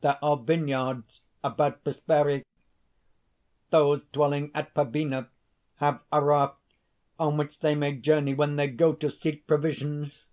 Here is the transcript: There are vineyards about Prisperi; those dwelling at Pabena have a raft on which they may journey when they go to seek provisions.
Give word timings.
There 0.00 0.16
are 0.24 0.38
vineyards 0.38 1.20
about 1.44 1.84
Prisperi; 1.84 2.46
those 3.68 4.00
dwelling 4.10 4.50
at 4.54 4.72
Pabena 4.72 5.28
have 5.74 6.00
a 6.10 6.22
raft 6.24 6.78
on 7.20 7.36
which 7.36 7.58
they 7.58 7.74
may 7.74 7.94
journey 7.94 8.32
when 8.32 8.56
they 8.56 8.68
go 8.68 8.94
to 8.94 9.10
seek 9.10 9.46
provisions. 9.46 10.24